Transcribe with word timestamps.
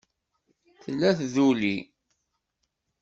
Tella 0.83 1.09
tduli? 1.17 1.75